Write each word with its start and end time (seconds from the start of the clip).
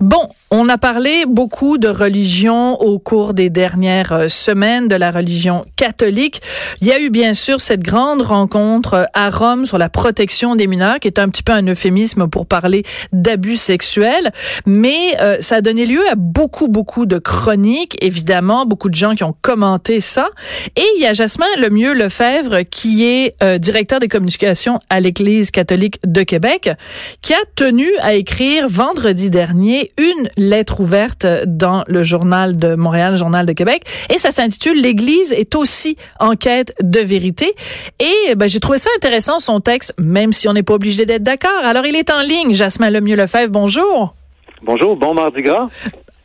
Bon, 0.00 0.28
on 0.52 0.68
a 0.68 0.78
parlé 0.78 1.24
beaucoup 1.26 1.76
de 1.76 1.88
religion 1.88 2.80
au 2.80 3.00
cours 3.00 3.34
des 3.34 3.50
dernières 3.50 4.12
euh, 4.12 4.28
semaines, 4.28 4.86
de 4.86 4.94
la 4.94 5.10
religion 5.10 5.64
catholique. 5.74 6.40
Il 6.80 6.86
y 6.86 6.92
a 6.92 7.00
eu 7.00 7.10
bien 7.10 7.34
sûr 7.34 7.60
cette 7.60 7.82
grande 7.82 8.22
rencontre 8.22 8.94
euh, 8.94 9.04
à 9.12 9.28
Rome 9.28 9.66
sur 9.66 9.76
la 9.76 9.88
protection 9.88 10.54
des 10.54 10.68
mineurs, 10.68 11.00
qui 11.00 11.08
est 11.08 11.18
un 11.18 11.28
petit 11.28 11.42
peu 11.42 11.50
un 11.50 11.66
euphémisme 11.66 12.28
pour 12.28 12.46
parler 12.46 12.84
d'abus 13.12 13.56
sexuels, 13.56 14.30
mais 14.66 15.16
euh, 15.20 15.38
ça 15.40 15.56
a 15.56 15.60
donné 15.62 15.84
lieu 15.84 16.08
à 16.08 16.14
beaucoup, 16.14 16.68
beaucoup 16.68 17.04
de 17.04 17.18
chroniques, 17.18 17.96
évidemment, 18.00 18.66
beaucoup 18.66 18.90
de 18.90 18.94
gens 18.94 19.16
qui 19.16 19.24
ont 19.24 19.34
commenté 19.42 19.98
ça. 19.98 20.28
Et 20.76 20.84
il 20.96 21.02
y 21.02 21.06
a 21.06 21.12
Jasmin 21.12 21.46
Lemieux 21.58 21.92
Lefebvre, 21.92 22.60
qui 22.70 23.04
est 23.04 23.34
directeur 23.58 23.98
des 23.98 24.08
communications 24.08 24.78
à 24.88 25.00
l'Église 25.00 25.50
catholique 25.50 25.98
de 26.04 26.22
Québec, 26.22 26.70
qui 27.20 27.34
a 27.34 27.38
tenu 27.56 27.88
à 28.00 28.14
écrire 28.14 28.68
vendredi 28.68 29.28
dernier 29.30 29.87
une 29.96 30.28
lettre 30.36 30.80
ouverte 30.80 31.26
dans 31.46 31.84
le 31.86 32.02
journal 32.02 32.56
de 32.56 32.74
Montréal, 32.74 33.12
le 33.12 33.18
journal 33.18 33.46
de 33.46 33.52
Québec, 33.52 33.82
et 34.12 34.18
ça 34.18 34.30
s'intitule 34.30 34.80
L'Église 34.80 35.32
est 35.32 35.54
aussi 35.54 35.96
en 36.20 36.34
quête 36.34 36.74
de 36.82 37.00
vérité. 37.00 37.54
Et 38.00 38.34
ben, 38.34 38.48
j'ai 38.48 38.60
trouvé 38.60 38.78
ça 38.78 38.90
intéressant 38.96 39.38
son 39.38 39.60
texte, 39.60 39.94
même 39.98 40.32
si 40.32 40.48
on 40.48 40.52
n'est 40.52 40.62
pas 40.62 40.74
obligé 40.74 41.06
d'être 41.06 41.22
d'accord. 41.22 41.64
Alors 41.64 41.86
il 41.86 41.96
est 41.96 42.10
en 42.10 42.20
ligne, 42.20 42.54
Jasmin 42.54 42.90
Lemieux 42.90 43.16
Lefebvre. 43.16 43.50
Bonjour. 43.50 44.14
Bonjour, 44.62 44.96
bon 44.96 45.14
mardi 45.14 45.42
gras. 45.42 45.68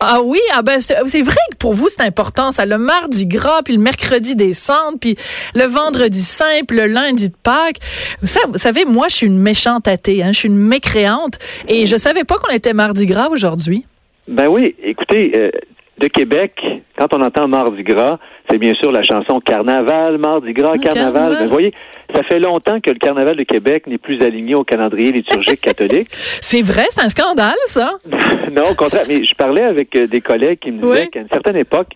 Ah 0.05 0.21
oui, 0.23 0.39
ah 0.53 0.61
ben 0.61 0.79
c'est 0.81 1.21
vrai 1.21 1.35
que 1.51 1.57
pour 1.57 1.73
vous 1.73 1.89
c'est 1.89 2.01
important 2.01 2.51
ça 2.51 2.65
le 2.65 2.77
mardi 2.77 3.25
gras 3.25 3.61
puis 3.63 3.75
le 3.75 3.81
mercredi 3.81 4.35
des 4.35 4.53
cendres 4.53 4.97
puis 4.99 5.15
le 5.55 5.63
vendredi 5.63 6.23
puis 6.67 6.77
le 6.77 6.87
lundi 6.87 7.29
de 7.29 7.35
Pâques. 7.41 7.79
Ça, 8.23 8.41
vous 8.51 8.59
savez 8.59 8.85
moi 8.85 9.07
je 9.09 9.15
suis 9.15 9.27
une 9.27 9.39
méchante 9.39 9.87
athée 9.87 10.23
hein, 10.23 10.31
je 10.31 10.39
suis 10.39 10.49
une 10.49 10.57
mécréante 10.57 11.39
et 11.67 11.87
je 11.87 11.95
savais 11.97 12.23
pas 12.23 12.37
qu'on 12.37 12.53
était 12.53 12.73
mardi 12.73 13.05
gras 13.05 13.29
aujourd'hui. 13.29 13.85
Ben 14.27 14.47
oui, 14.47 14.75
écoutez 14.81 15.33
euh, 15.35 15.51
de 15.97 16.07
Québec, 16.07 16.59
quand 16.97 17.13
on 17.13 17.21
entend 17.21 17.47
Mardi 17.47 17.83
Gras, 17.83 18.17
c'est 18.49 18.57
bien 18.57 18.73
sûr 18.73 18.91
la 18.91 19.03
chanson 19.03 19.39
Carnaval, 19.39 20.17
Mardi 20.17 20.53
Gras, 20.53 20.73
ah, 20.75 20.77
Carnaval. 20.79 21.37
vous 21.43 21.49
voyez, 21.49 21.73
ça 22.13 22.23
fait 22.23 22.39
longtemps 22.39 22.79
que 22.79 22.89
le 22.89 22.97
Carnaval 22.97 23.37
de 23.37 23.43
Québec 23.43 23.87
n'est 23.87 23.97
plus 23.97 24.21
aligné 24.21 24.55
au 24.55 24.63
calendrier 24.63 25.11
liturgique 25.11 25.61
catholique. 25.61 26.07
C'est 26.11 26.63
vrai, 26.63 26.85
c'est 26.89 27.03
un 27.03 27.09
scandale, 27.09 27.57
ça? 27.65 27.91
non, 28.51 28.63
au 28.71 28.75
contraire. 28.75 29.03
Mais 29.07 29.23
je 29.23 29.35
parlais 29.35 29.63
avec 29.63 29.95
euh, 29.95 30.07
des 30.07 30.21
collègues 30.21 30.59
qui 30.59 30.71
me 30.71 30.81
disaient 30.81 31.07
qu'à 31.07 31.21
une 31.21 31.29
certaine 31.29 31.57
époque, 31.57 31.89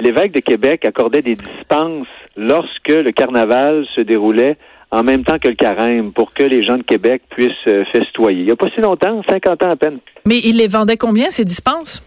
l'évêque 0.00 0.32
de 0.32 0.40
Québec 0.40 0.84
accordait 0.84 1.22
des 1.22 1.36
dispenses 1.36 2.06
lorsque 2.36 2.88
le 2.88 3.12
carnaval 3.12 3.86
se 3.94 4.00
déroulait 4.00 4.56
en 4.90 5.02
même 5.04 5.24
temps 5.24 5.38
que 5.38 5.48
le 5.48 5.54
carême 5.54 6.12
pour 6.12 6.32
que 6.32 6.42
les 6.42 6.62
gens 6.62 6.76
de 6.76 6.82
Québec 6.82 7.22
puissent 7.30 7.52
euh, 7.68 7.84
festoyer. 7.92 8.40
Il 8.40 8.46
n'y 8.46 8.50
a 8.50 8.56
pas 8.56 8.68
si 8.74 8.80
longtemps, 8.80 9.22
50 9.28 9.62
ans 9.62 9.70
à 9.70 9.76
peine. 9.76 9.98
Mais 10.26 10.38
il 10.38 10.56
les 10.56 10.66
vendait 10.66 10.96
combien, 10.96 11.30
ces 11.30 11.44
dispenses? 11.44 12.02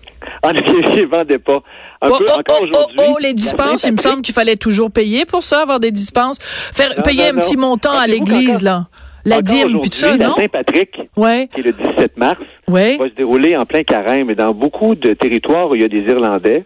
Il 0.46 0.96
les 0.96 1.06
vendait 1.06 1.40
pas. 1.40 1.62
Un 2.02 2.10
oh, 2.10 2.18
peu, 2.18 2.26
oh, 2.28 2.40
encore 2.40 2.60
oh, 2.62 2.64
aujourd'hui. 2.64 3.08
Oh, 3.10 3.18
les 3.22 3.34
dispenses, 3.34 3.84
il 3.84 3.94
me 3.94 3.98
semble 3.98 4.22
qu'il 4.22 4.34
fallait 4.34 4.56
toujours 4.56 4.92
payer 4.92 5.26
pour 5.26 5.44
ça, 5.44 5.62
avoir 5.62 5.80
des 5.80 5.92
dispenses. 5.92 6.38
Faire, 6.42 6.96
payer 7.04 7.30
un 7.30 7.36
petit 7.36 7.58
montant 7.58 7.98
à 7.98 8.08
l'église, 8.08 8.62
là. 8.62 8.88
La 9.26 9.42
dîme, 9.42 9.80
puis 9.80 9.90
tout 9.90 9.98
ça, 9.98 10.18
non? 10.18 10.34
Saint-Patrick, 10.34 11.00
ouais. 11.16 11.48
qui 11.54 11.62
est 11.62 11.64
le 11.64 11.72
17 11.72 12.18
mars, 12.18 12.42
ouais. 12.68 12.98
va 12.98 13.08
se 13.08 13.14
dérouler 13.14 13.56
en 13.56 13.66
plein 13.66 13.84
carême. 13.84 14.30
Et 14.30 14.36
dans 14.36 14.54
beaucoup 14.54 14.96
de 14.96 15.14
territoires 15.14 15.70
où 15.70 15.76
il 15.76 15.82
y 15.82 15.86
a 15.86 15.88
des 15.88 16.02
Irlandais, 16.02 16.66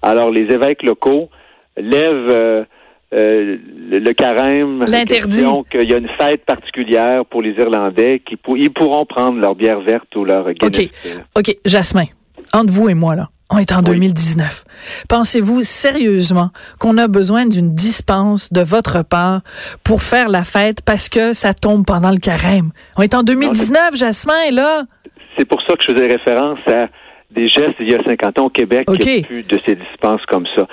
alors 0.00 0.30
les 0.30 0.52
évêques 0.52 0.82
locaux 0.82 1.28
lèvent... 1.76 2.30
Euh, 2.30 2.64
euh, 3.14 3.56
le, 3.90 4.12
carême, 4.12 4.84
l'interdit, 4.86 5.42
qu'il 5.70 5.90
y 5.90 5.94
a 5.94 5.96
une 5.96 6.10
fête 6.20 6.44
particulière 6.44 7.24
pour 7.24 7.40
les 7.40 7.52
Irlandais 7.52 8.20
qui 8.22 8.36
ils 8.56 8.70
pourront 8.70 9.06
prendre 9.06 9.40
leur 9.40 9.54
bière 9.54 9.80
verte 9.80 10.14
ou 10.14 10.26
leur 10.26 10.52
Guinness. 10.52 10.90
OK. 11.34 11.48
OK, 11.48 11.56
Jasmin, 11.64 12.04
entre 12.52 12.72
vous 12.72 12.88
et 12.88 12.94
moi 12.94 13.16
là. 13.16 13.28
On 13.50 13.56
est 13.56 13.72
en 13.72 13.80
2019. 13.80 14.64
Pensez-vous 15.08 15.62
sérieusement 15.62 16.50
qu'on 16.78 16.98
a 16.98 17.08
besoin 17.08 17.46
d'une 17.46 17.74
dispense 17.74 18.52
de 18.52 18.60
votre 18.60 19.02
part 19.02 19.40
pour 19.82 20.02
faire 20.02 20.28
la 20.28 20.44
fête 20.44 20.82
parce 20.84 21.08
que 21.08 21.32
ça 21.32 21.54
tombe 21.54 21.86
pendant 21.86 22.10
le 22.10 22.18
carême? 22.18 22.72
On 22.98 23.02
est 23.02 23.14
en 23.14 23.22
2019, 23.22 23.96
Jasmin, 23.96 24.50
là? 24.52 24.82
C'est 25.38 25.46
pour 25.46 25.62
ça 25.62 25.76
que 25.76 25.82
je 25.82 25.94
faisais 25.94 26.08
référence 26.08 26.58
à 26.66 26.88
des 27.30 27.48
gestes 27.48 27.76
il 27.80 27.90
y 27.90 27.94
a 27.94 28.02
50 28.02 28.38
ans 28.38 28.46
au 28.46 28.50
Québec 28.50 28.86
qui 29.00 29.08
n'y 29.08 29.20
a 29.20 29.26
plus 29.26 29.42
de 29.42 29.58
ces 29.64 29.76
dispenses 29.76 30.24
comme 30.28 30.46
ça. 30.54 30.66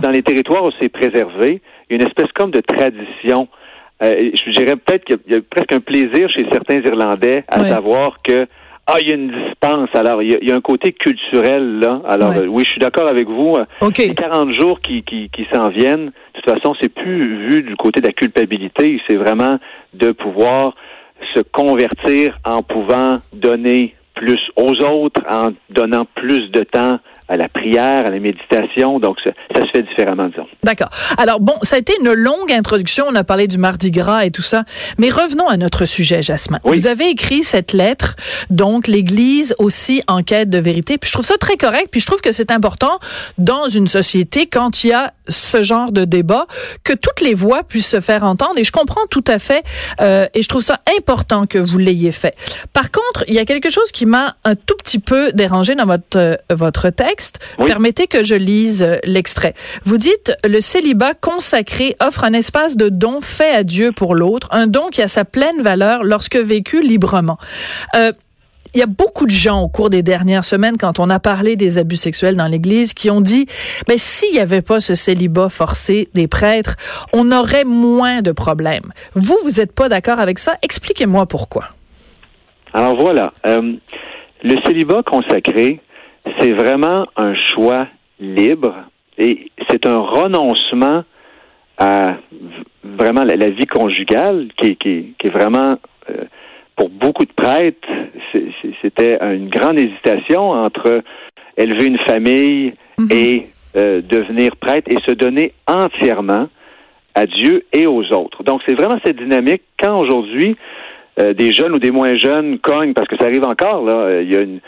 Dans 0.00 0.10
les 0.10 0.22
territoires 0.22 0.64
où 0.64 0.70
c'est 0.80 0.90
préservé, 0.90 1.62
il 1.88 1.96
y 1.96 1.98
a 1.98 2.02
une 2.02 2.06
espèce 2.06 2.30
comme 2.34 2.50
de 2.50 2.60
tradition. 2.60 3.48
Euh, 4.02 4.30
je 4.34 4.50
dirais 4.50 4.76
peut-être 4.76 5.04
qu'il 5.04 5.18
y, 5.28 5.34
a 5.34 5.40
presque 5.50 5.72
un 5.72 5.80
plaisir 5.80 6.28
chez 6.30 6.46
certains 6.52 6.80
Irlandais 6.80 7.44
à 7.48 7.64
savoir 7.64 8.18
que 8.22 8.46
ah, 8.90 8.96
il 9.02 9.08
y 9.08 9.12
a 9.12 9.16
une 9.16 9.30
dispense. 9.30 9.90
Alors, 9.92 10.22
il 10.22 10.30
y 10.30 10.50
a, 10.50 10.56
un 10.56 10.62
côté 10.62 10.92
culturel 10.92 11.78
là. 11.78 12.00
Alors, 12.08 12.32
euh, 12.32 12.46
oui, 12.46 12.64
je 12.64 12.70
suis 12.70 12.80
d'accord 12.80 13.06
avec 13.06 13.28
vous. 13.28 13.54
Okay. 13.82 14.08
Les 14.08 14.14
40 14.14 14.58
jours 14.58 14.80
qui, 14.80 15.02
qui, 15.02 15.28
qui 15.28 15.46
s'en 15.52 15.68
viennent, 15.68 16.06
de 16.06 16.40
toute 16.40 16.50
façon, 16.50 16.74
c'est 16.80 16.88
plus 16.88 17.50
vu 17.50 17.62
du 17.62 17.76
côté 17.76 18.00
de 18.00 18.06
la 18.06 18.14
culpabilité. 18.14 18.98
C'est 19.06 19.16
vraiment 19.16 19.58
de 19.92 20.12
pouvoir 20.12 20.74
se 21.34 21.40
convertir 21.40 22.38
en 22.46 22.62
pouvant 22.62 23.18
donner 23.34 23.94
plus 24.14 24.40
aux 24.56 24.72
autres, 24.84 25.20
en 25.30 25.50
donnant 25.68 26.06
plus 26.14 26.50
de 26.50 26.64
temps 26.64 26.98
à 27.28 27.36
la 27.36 27.48
prière, 27.48 28.06
à 28.06 28.10
la 28.10 28.20
méditation. 28.20 28.98
Donc, 28.98 29.18
ça, 29.22 29.30
ça 29.54 29.60
se 29.60 29.70
fait 29.74 29.82
différemment, 29.82 30.28
disons. 30.28 30.46
D'accord. 30.62 30.88
Alors, 31.18 31.40
bon, 31.40 31.54
ça 31.62 31.76
a 31.76 31.78
été 31.78 31.92
une 32.00 32.12
longue 32.12 32.50
introduction. 32.52 33.04
On 33.08 33.14
a 33.14 33.24
parlé 33.24 33.46
du 33.46 33.58
Mardi 33.58 33.90
Gras 33.90 34.24
et 34.24 34.30
tout 34.30 34.42
ça. 34.42 34.64
Mais 34.98 35.10
revenons 35.10 35.46
à 35.46 35.56
notre 35.56 35.84
sujet, 35.84 36.22
Jasmin. 36.22 36.58
Vous 36.64 36.86
avez 36.86 37.10
écrit 37.10 37.42
cette 37.42 37.72
lettre, 37.72 38.16
donc 38.50 38.86
l'Église 38.86 39.54
aussi 39.58 40.02
en 40.08 40.22
quête 40.22 40.48
de 40.48 40.58
vérité. 40.58 40.96
Puis 40.98 41.08
je 41.08 41.12
trouve 41.12 41.26
ça 41.26 41.36
très 41.36 41.56
correct. 41.56 41.88
Puis 41.90 42.00
je 42.00 42.06
trouve 42.06 42.20
que 42.20 42.32
c'est 42.32 42.50
important 42.50 42.98
dans 43.36 43.68
une 43.68 43.86
société, 43.86 44.46
quand 44.46 44.84
il 44.84 44.88
y 44.88 44.92
a 44.92 45.12
ce 45.28 45.62
genre 45.62 45.92
de 45.92 46.04
débat, 46.04 46.46
que 46.84 46.94
toutes 46.94 47.20
les 47.20 47.34
voix 47.34 47.62
puissent 47.62 47.90
se 47.90 48.00
faire 48.00 48.24
entendre. 48.24 48.54
Et 48.56 48.64
je 48.64 48.72
comprends 48.72 49.06
tout 49.10 49.24
à 49.26 49.38
fait. 49.38 49.64
Euh, 50.00 50.26
et 50.34 50.42
je 50.42 50.48
trouve 50.48 50.62
ça 50.62 50.80
important 50.98 51.46
que 51.46 51.58
vous 51.58 51.78
l'ayez 51.78 52.12
fait. 52.12 52.34
Par 52.72 52.90
contre, 52.90 53.24
il 53.28 53.34
y 53.34 53.38
a 53.38 53.44
quelque 53.44 53.70
chose 53.70 53.92
qui 53.92 54.06
m'a 54.06 54.36
un 54.44 54.54
tout 54.54 54.76
petit 54.82 54.98
peu 54.98 55.32
dérangé 55.32 55.74
dans 55.74 55.86
votre, 55.86 56.16
euh, 56.16 56.36
votre 56.50 56.88
texte 56.90 57.17
Permettez 57.58 58.06
que 58.06 58.24
je 58.24 58.34
lise 58.34 58.82
euh, 58.82 58.96
l'extrait. 59.04 59.54
Vous 59.84 59.98
dites, 59.98 60.32
le 60.44 60.60
célibat 60.60 61.14
consacré 61.14 61.96
offre 62.00 62.24
un 62.24 62.32
espace 62.32 62.76
de 62.76 62.88
don 62.88 63.20
fait 63.20 63.50
à 63.50 63.64
Dieu 63.64 63.92
pour 63.92 64.14
l'autre, 64.14 64.48
un 64.50 64.66
don 64.66 64.88
qui 64.90 65.02
a 65.02 65.08
sa 65.08 65.24
pleine 65.24 65.62
valeur 65.62 66.04
lorsque 66.04 66.36
vécu 66.36 66.80
librement. 66.80 67.38
Euh, 67.94 68.12
il 68.74 68.80
y 68.80 68.82
a 68.82 68.86
beaucoup 68.86 69.24
de 69.24 69.30
gens 69.30 69.62
au 69.62 69.68
cours 69.68 69.90
des 69.90 70.02
dernières 70.02 70.44
semaines, 70.44 70.76
quand 70.76 70.98
on 70.98 71.08
a 71.08 71.18
parlé 71.18 71.56
des 71.56 71.78
abus 71.78 71.96
sexuels 71.96 72.36
dans 72.36 72.46
l'Église, 72.46 72.92
qui 72.92 73.10
ont 73.10 73.20
dit, 73.20 73.46
mais 73.88 73.94
ben, 73.94 73.98
s'il 73.98 74.32
n'y 74.32 74.40
avait 74.40 74.62
pas 74.62 74.80
ce 74.80 74.94
célibat 74.94 75.48
forcé 75.48 76.08
des 76.14 76.28
prêtres, 76.28 76.76
on 77.12 77.32
aurait 77.32 77.64
moins 77.64 78.20
de 78.20 78.30
problèmes. 78.30 78.92
Vous, 79.14 79.38
vous 79.42 79.52
n'êtes 79.58 79.72
pas 79.72 79.88
d'accord 79.88 80.20
avec 80.20 80.38
ça? 80.38 80.56
Expliquez-moi 80.62 81.26
pourquoi. 81.26 81.64
Alors 82.74 82.96
voilà, 83.00 83.32
euh, 83.46 83.72
le 84.44 84.56
célibat 84.66 85.02
consacré, 85.02 85.80
c'est 86.38 86.52
vraiment 86.52 87.06
un 87.16 87.34
choix 87.34 87.86
libre 88.20 88.74
et 89.16 89.50
c'est 89.68 89.86
un 89.86 89.98
renoncement 89.98 91.04
à 91.78 92.16
vraiment 92.82 93.22
la, 93.24 93.50
vie 93.50 93.66
conjugale 93.66 94.48
qui, 94.56 94.76
qui, 94.76 95.14
qui 95.18 95.26
est 95.26 95.30
vraiment, 95.30 95.74
euh, 96.10 96.24
pour 96.76 96.88
beaucoup 96.88 97.24
de 97.24 97.32
prêtres, 97.32 97.88
c'était 98.82 99.18
une 99.20 99.48
grande 99.48 99.78
hésitation 99.78 100.50
entre 100.50 101.02
élever 101.56 101.86
une 101.86 101.98
famille 101.98 102.72
mhm. 102.98 103.08
et 103.10 103.46
euh, 103.76 104.00
devenir 104.00 104.56
prêtre 104.56 104.90
et 104.90 104.98
se 105.06 105.12
donner 105.12 105.52
entièrement 105.66 106.48
à 107.14 107.26
Dieu 107.26 107.66
et 107.72 107.86
aux 107.86 108.04
autres. 108.12 108.42
Donc 108.44 108.62
c'est 108.66 108.74
vraiment 108.74 108.98
cette 109.04 109.16
dynamique 109.16 109.62
quand 109.80 109.98
aujourd'hui 109.98 110.56
euh, 111.20 111.34
des 111.34 111.52
jeunes 111.52 111.72
ou 111.72 111.78
des 111.78 111.90
moins 111.90 112.16
jeunes 112.16 112.58
cognent, 112.58 112.92
parce 112.92 113.08
que 113.08 113.16
ça 113.16 113.26
arrive 113.26 113.44
encore, 113.44 113.84
là. 113.84 113.94
Euh, 113.94 114.22
il 114.22 114.32
y 114.32 114.36
a 114.36 114.40
une, 114.40 114.60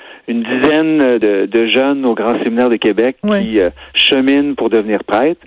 dizaine 0.42 1.18
de, 1.18 1.66
jeunes 1.68 2.04
au 2.04 2.14
Grand 2.14 2.42
Séminaire 2.42 2.68
de 2.68 2.76
Québec 2.76 3.16
qui 3.22 3.60
euh, 3.60 3.70
cheminent 3.94 4.54
pour 4.54 4.68
devenir 4.68 5.04
prêtres. 5.04 5.40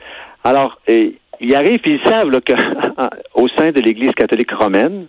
Alors, 0.43 0.79
et, 0.87 1.15
ils 1.41 1.55
arrivent 1.55 1.81
ils 1.85 1.99
savent 2.05 2.31
qu'au 2.31 3.47
sein 3.57 3.71
de 3.71 3.81
l'Église 3.81 4.11
catholique 4.11 4.51
romaine, 4.51 5.07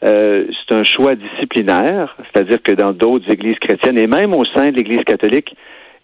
c'est 0.00 0.74
un 0.74 0.84
choix 0.84 1.16
disciplinaire, 1.16 2.16
c'est-à-dire 2.30 2.62
que 2.62 2.72
dans 2.72 2.92
d'autres 2.92 3.28
églises 3.32 3.58
chrétiennes 3.58 3.98
et 3.98 4.06
même 4.06 4.32
au 4.34 4.44
sein 4.44 4.68
de 4.68 4.76
l'Église 4.76 5.02
catholique, 5.04 5.56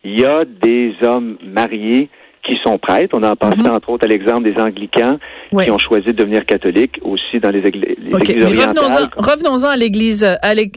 il 0.03 0.21
y 0.21 0.25
a 0.25 0.45
des 0.45 0.95
hommes 1.03 1.37
mariés 1.45 2.09
qui 2.43 2.57
sont 2.63 2.79
prêtres. 2.79 3.17
On 3.17 3.23
a 3.23 3.37
pensé 3.37 3.61
mhm. 3.61 3.71
entre 3.71 3.91
autres 3.91 4.05
à 4.05 4.09
l'exemple 4.09 4.45
des 4.45 4.61
anglicans 4.61 5.19
qui 5.63 5.71
ont 5.71 5.79
choisi 5.79 6.07
de 6.07 6.13
devenir 6.13 6.45
catholiques 6.45 6.99
aussi 7.03 7.39
dans 7.41 7.51
les, 7.51 7.61
églises, 7.61 7.85
orientales. 8.13 9.11
Revenons-en 9.17 9.69
à 9.69 9.77
l'église, 9.77 10.27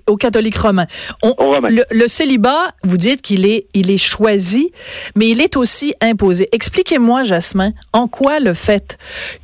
au 0.08 0.16
catholique 0.16 0.58
romain. 0.58 0.86
Le, 1.24 2.08
célibat, 2.08 2.72
vous 2.84 2.98
dites 2.98 3.22
qu'il 3.22 3.46
est, 3.46 3.68
il 3.74 3.90
est 3.90 3.98
choisi, 3.98 4.72
mais 5.16 5.30
il 5.30 5.42
est 5.42 5.58
aussi 5.58 5.94
imposé. 6.02 6.50
Expliquez-moi, 6.52 7.24
Jasmin, 7.24 7.72
en 7.94 8.08
quoi 8.08 8.40
le 8.40 8.54
fait 8.54 8.98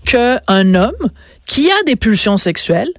qu'un 0.06 0.75
homme 0.75 1.09
qui 1.47 1.69
a 1.69 1.83
des 1.85 1.95
pulsions 1.95 2.38
sexuelles, 2.38 2.91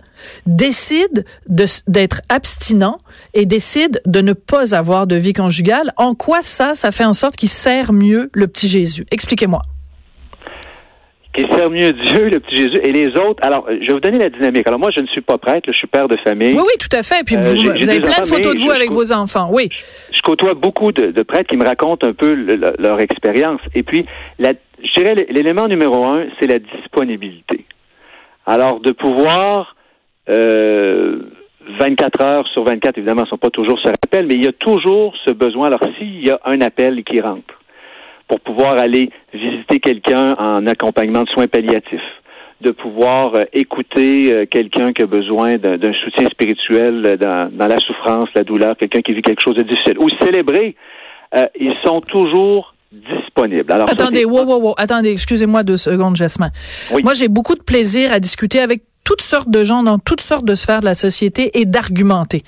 décide 0.46 1.24
d'être 1.46 2.20
abstinent 2.28 2.98
et 3.34 3.46
décide 3.46 4.00
de 4.06 4.20
ne 4.20 4.32
pas 4.32 4.74
avoir 4.74 5.06
de 5.06 5.16
vie 5.16 5.32
conjugale. 5.32 5.92
En 5.96 6.14
quoi 6.14 6.42
ça, 6.42 6.74
ça 6.74 6.92
fait 6.92 7.04
en 7.04 7.14
sorte 7.14 7.36
qu'il 7.36 7.48
sert 7.48 7.92
mieux 7.92 8.30
le 8.32 8.46
petit 8.46 8.68
Jésus? 8.68 9.06
Expliquez-moi 9.10 9.62
qui 11.34 11.46
sert 11.50 11.70
mieux 11.70 11.92
Dieu, 11.92 12.28
le 12.28 12.40
petit 12.40 12.56
Jésus, 12.56 12.78
et 12.82 12.92
les 12.92 13.08
autres. 13.16 13.42
Alors, 13.42 13.66
je 13.68 13.86
vais 13.86 13.92
vous 13.94 14.00
donner 14.00 14.18
la 14.18 14.28
dynamique. 14.28 14.66
Alors, 14.66 14.78
moi, 14.78 14.90
je 14.94 15.00
ne 15.00 15.06
suis 15.06 15.22
pas 15.22 15.38
prêtre, 15.38 15.62
je 15.66 15.72
suis 15.72 15.86
père 15.86 16.06
de 16.06 16.16
famille. 16.18 16.52
Oui, 16.52 16.60
oui, 16.60 16.72
tout 16.78 16.94
à 16.94 17.02
fait. 17.02 17.24
Puis, 17.24 17.36
euh, 17.36 17.40
vous, 17.40 17.90
avez 17.90 18.00
plein 18.00 18.20
de 18.20 18.26
photos 18.26 18.54
de 18.54 18.60
vous 18.60 18.70
avec 18.70 18.90
vos 18.90 19.12
enfants, 19.12 19.48
oui. 19.50 19.70
Je, 20.14 20.20
côtoie 20.20 20.52
beaucoup 20.54 20.92
de, 20.92 21.22
prêtres 21.22 21.48
qui 21.50 21.56
me 21.56 21.66
racontent 21.66 22.06
un 22.06 22.12
peu 22.12 22.34
leur 22.78 23.00
expérience. 23.00 23.60
Et 23.74 23.82
puis, 23.82 24.04
la, 24.38 24.52
je 24.82 25.00
dirais, 25.00 25.26
l'élément 25.30 25.68
numéro 25.68 26.04
un, 26.04 26.26
c'est 26.38 26.46
la 26.46 26.58
disponibilité. 26.58 27.64
Alors, 28.44 28.80
de 28.80 28.92
pouvoir, 28.92 29.74
euh, 30.28 31.20
24 31.80 32.24
heures 32.24 32.48
sur 32.48 32.64
24, 32.64 32.98
évidemment, 32.98 33.22
ne 33.22 33.26
sont 33.26 33.38
pas 33.38 33.50
toujours 33.50 33.78
sur 33.78 33.90
appel, 33.90 34.26
mais 34.26 34.34
il 34.34 34.44
y 34.44 34.48
a 34.48 34.52
toujours 34.52 35.14
ce 35.26 35.32
besoin. 35.32 35.66
Alors, 35.68 35.80
s'il 35.98 36.26
y 36.26 36.30
a 36.30 36.40
un 36.44 36.60
appel 36.60 37.02
qui 37.04 37.20
rentre, 37.20 37.54
pour 38.28 38.40
pouvoir 38.40 38.78
aller 38.78 39.10
visiter 39.32 39.78
quelqu'un 39.78 40.34
en 40.38 40.66
accompagnement 40.66 41.22
de 41.22 41.28
soins 41.28 41.46
palliatifs, 41.46 42.00
de 42.62 42.70
pouvoir 42.70 43.34
euh, 43.34 43.42
écouter 43.52 44.32
euh, 44.32 44.46
quelqu'un 44.46 44.92
qui 44.92 45.02
a 45.02 45.06
besoin 45.06 45.56
d'un 45.56 45.92
soutien 46.04 46.26
spirituel 46.30 47.04
euh, 47.04 47.16
dans, 47.16 47.66
la 47.66 47.76
souffrance, 47.78 48.28
la 48.34 48.44
douleur, 48.44 48.76
quelqu'un 48.76 49.02
qui 49.02 49.12
vit 49.12 49.22
quelque 49.22 49.42
chose 49.42 49.56
de 49.56 49.62
difficile, 49.62 49.98
ou 49.98 50.08
célébrer, 50.22 50.76
ils 51.58 51.72
sont 51.84 52.00
toujours 52.00 52.74
disponibles. 52.92 53.72
Alors, 53.72 53.90
attendez, 53.90 54.24
wow, 54.24 54.44
wow, 54.44 54.60
wow, 54.60 54.74
attendez, 54.76 55.10
excusez-moi 55.10 55.62
deux 55.62 55.78
secondes, 55.78 56.14
Jasmin. 56.14 56.50
Moi, 57.02 57.14
j'ai 57.14 57.28
beaucoup 57.28 57.54
de 57.54 57.62
plaisir 57.62 58.12
à 58.12 58.20
discuter 58.20 58.60
avec 58.60 58.82
toutes 59.04 59.22
sortes 59.22 59.50
de 59.50 59.64
gens 59.64 59.82
dans 59.82 59.98
toutes 59.98 60.20
sortes 60.20 60.44
de 60.44 60.54
sphères 60.54 60.80
de 60.80 60.84
la 60.84 60.94
société 60.94 61.58
et 61.58 61.64
d'argumenter. 61.64 62.42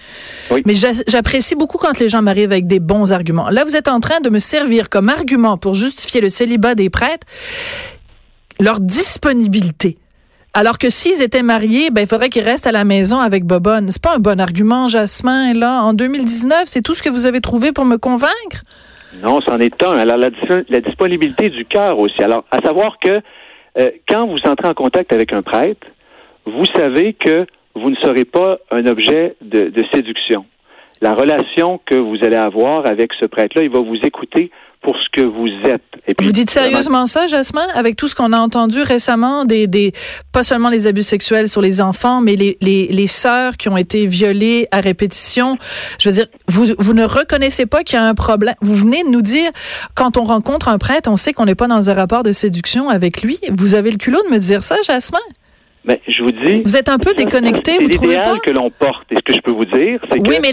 Mais 0.66 0.74
j'apprécie 0.74 1.54
beaucoup 1.54 1.78
quand 1.78 1.98
les 1.98 2.08
gens 2.08 2.22
m'arrivent 2.22 2.52
avec 2.52 2.66
des 2.66 2.80
bons 2.80 3.12
arguments. 3.12 3.50
Là, 3.50 3.64
vous 3.64 3.76
êtes 3.76 3.88
en 3.88 4.00
train 4.00 4.20
de 4.20 4.30
me 4.30 4.38
servir 4.38 4.88
comme 4.88 5.08
argument 5.08 5.56
pour 5.56 5.74
justifier 5.74 6.20
le 6.20 6.28
célibat 6.28 6.74
des 6.74 6.90
prêtres, 6.90 7.26
leur 8.60 8.80
disponibilité. 8.80 9.98
Alors 10.56 10.78
que 10.78 10.88
s'ils 10.88 11.20
étaient 11.20 11.42
mariés, 11.42 11.90
ben 11.90 12.02
il 12.02 12.06
faudrait 12.06 12.28
qu'ils 12.28 12.44
restent 12.44 12.68
à 12.68 12.72
la 12.72 12.84
maison 12.84 13.18
avec 13.18 13.44
Bobonne. 13.44 13.90
C'est 13.90 14.00
pas 14.00 14.14
un 14.14 14.20
bon 14.20 14.38
argument, 14.38 14.86
Jasmin. 14.86 15.52
Là, 15.52 15.82
en 15.82 15.94
2019, 15.94 16.62
c'est 16.66 16.80
tout 16.80 16.94
ce 16.94 17.02
que 17.02 17.08
vous 17.10 17.26
avez 17.26 17.40
trouvé 17.40 17.72
pour 17.72 17.84
me 17.84 17.96
convaincre? 17.96 18.62
Non, 19.20 19.40
c'en 19.40 19.58
est 19.58 19.82
un. 19.82 19.92
Alors 19.92 20.16
la, 20.16 20.30
la 20.68 20.80
disponibilité 20.80 21.48
du 21.48 21.64
cœur 21.64 21.98
aussi. 21.98 22.22
Alors, 22.22 22.44
à 22.52 22.60
savoir 22.60 22.98
que 23.02 23.20
euh, 23.78 23.90
quand 24.08 24.26
vous 24.26 24.36
entrez 24.48 24.68
en 24.68 24.74
contact 24.74 25.12
avec 25.12 25.32
un 25.32 25.42
prêtre, 25.42 25.86
vous 26.46 26.64
savez 26.76 27.14
que 27.14 27.46
vous 27.74 27.90
ne 27.90 27.96
serez 27.96 28.24
pas 28.24 28.58
un 28.70 28.86
objet 28.86 29.36
de, 29.40 29.72
séduction. 29.92 30.44
La 31.00 31.14
relation 31.14 31.80
que 31.84 31.96
vous 31.96 32.24
allez 32.24 32.36
avoir 32.36 32.86
avec 32.86 33.12
ce 33.20 33.26
prêtre-là, 33.26 33.64
il 33.64 33.70
va 33.70 33.80
vous 33.80 33.98
écouter 34.04 34.50
pour 34.80 34.96
ce 34.96 35.20
que 35.20 35.26
vous 35.26 35.48
êtes. 35.68 35.82
Et 36.06 36.14
puis, 36.14 36.26
vous 36.26 36.32
dites 36.32 36.50
sérieusement 36.50 37.06
ça, 37.06 37.26
Jasmin, 37.26 37.66
avec 37.74 37.96
tout 37.96 38.06
ce 38.06 38.14
qu'on 38.14 38.32
a 38.32 38.38
entendu 38.38 38.82
récemment, 38.82 39.46
des, 39.46 39.66
des, 39.66 39.92
pas 40.30 40.42
seulement 40.42 40.68
les 40.68 40.86
abus 40.86 41.02
sexuels 41.02 41.48
sur 41.48 41.62
les 41.62 41.80
enfants, 41.80 42.20
mais 42.20 42.36
les, 42.36 42.58
les, 42.60 42.86
les 42.88 43.06
sœurs 43.06 43.56
qui 43.56 43.70
ont 43.70 43.78
été 43.78 44.06
violées 44.06 44.68
à 44.70 44.80
répétition. 44.80 45.56
Je 45.98 46.10
veux 46.10 46.14
dire, 46.14 46.26
vous, 46.48 46.66
vous 46.78 46.92
ne 46.92 47.04
reconnaissez 47.04 47.64
pas 47.64 47.82
qu'il 47.82 47.98
y 47.98 48.02
a 48.02 48.04
un 48.04 48.14
problème. 48.14 48.54
Vous 48.60 48.76
venez 48.76 49.02
de 49.04 49.08
nous 49.08 49.22
dire, 49.22 49.50
quand 49.94 50.18
on 50.18 50.24
rencontre 50.24 50.68
un 50.68 50.78
prêtre, 50.78 51.10
on 51.10 51.16
sait 51.16 51.32
qu'on 51.32 51.46
n'est 51.46 51.54
pas 51.54 51.68
dans 51.68 51.88
un 51.88 51.94
rapport 51.94 52.22
de 52.22 52.32
séduction 52.32 52.90
avec 52.90 53.22
lui. 53.22 53.38
Vous 53.50 53.74
avez 53.74 53.90
le 53.90 53.96
culot 53.96 54.20
de 54.28 54.34
me 54.34 54.38
dire 54.38 54.62
ça, 54.62 54.76
Jasmin? 54.86 55.18
Mais 55.86 56.00
je 56.08 56.22
vous 56.22 56.30
dis. 56.30 56.62
Vous 56.64 56.76
êtes 56.78 56.88
un 56.88 56.98
peu 56.98 57.12
déconnecté, 57.12 57.72
vous 57.78 57.88
trouvez 57.88 58.16
pas? 58.16 58.22
L'idéal 58.22 58.40
que 58.40 58.50
l'on 58.50 58.70
porte. 58.70 59.04
Et 59.10 59.16
ce 59.16 59.20
que 59.20 59.34
je 59.34 59.40
peux 59.40 59.52
vous 59.52 59.66
dire, 59.66 60.00
c'est 60.10 60.18
que. 60.18 60.28
Oui, 60.28 60.36
mais 60.40 60.52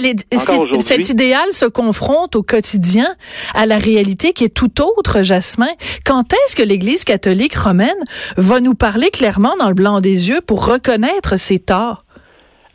cet 0.79 1.09
idéal 1.09 1.51
se 1.51 1.65
confronte 1.65 2.35
au 2.35 2.43
quotidien 2.43 3.07
à 3.55 3.65
la 3.65 3.77
réalité 3.77 4.33
qui 4.33 4.43
est 4.43 4.53
tout 4.53 4.81
autre, 4.81 5.23
Jasmin. 5.23 5.69
Quand 6.05 6.33
est-ce 6.33 6.55
que 6.55 6.63
l'Église 6.63 7.05
catholique 7.05 7.55
romaine 7.55 7.89
va 8.35 8.59
nous 8.59 8.73
parler 8.73 9.09
clairement 9.09 9.53
dans 9.57 9.69
le 9.69 9.73
blanc 9.73 10.01
des 10.01 10.29
yeux 10.29 10.41
pour 10.45 10.65
reconnaître 10.67 11.37
ses 11.37 11.59
torts? 11.59 12.03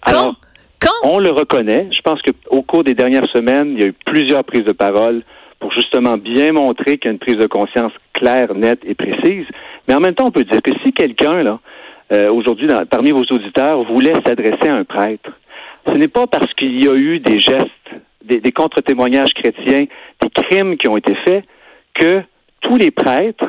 Quand? 0.07 0.35
Quand? 0.81 0.91
On 1.03 1.19
le 1.19 1.33
reconnaît. 1.33 1.83
Je 1.91 2.01
pense 2.01 2.21
qu'au 2.23 2.63
cours 2.63 2.85
des 2.85 2.95
dernières 2.95 3.29
semaines, 3.33 3.73
il 3.77 3.81
y 3.81 3.85
a 3.85 3.89
eu 3.89 3.95
plusieurs 4.07 4.45
prises 4.45 4.65
de 4.65 4.73
parole 4.73 5.21
pour 5.59 5.73
justement 5.73 6.17
bien 6.17 6.53
montrer 6.53 6.99
qu'il 6.99 7.07
y 7.07 7.09
a 7.09 7.13
une 7.13 7.19
prise 7.19 7.37
de 7.37 7.47
conscience 7.47 7.93
claire, 8.13 8.55
nette 8.55 8.81
et 8.87 8.95
précise. 8.95 9.47
Mais 9.89 9.95
en 9.95 10.01
même 10.01 10.15
temps, 10.15 10.27
on 10.27 10.31
peut 10.31 10.45
dire 10.45 10.63
que 10.63 10.71
si 10.85 10.93
quelqu'un, 10.93 11.43
là, 11.43 11.61
euh, 12.13 12.31
aujourd'hui, 12.31 12.69
parmi 12.91 13.11
vos 13.11 13.25
auditeurs, 13.31 13.83
voulait 13.85 14.15
s'adresser 14.27 14.69
à 14.69 14.77
un 14.77 14.85
prêtre, 14.85 15.31
ce 15.87 15.93
n'est 15.95 16.09
pas 16.09 16.27
parce 16.27 16.53
qu'il 16.55 16.83
y 16.83 16.89
a 16.89 16.95
eu 16.95 17.21
des 17.21 17.39
gestes, 17.39 17.71
des, 18.25 18.41
des 18.41 18.53
contre-témoignages 18.53 19.33
chrétiens, 19.35 19.87
des 20.21 20.31
crimes 20.31 20.77
qui 20.77 20.89
ont 20.89 20.97
été 20.97 21.15
faits, 21.27 21.45
que 21.95 22.23
tous 22.61 22.77
les 22.77 22.91
prêtres 22.91 23.49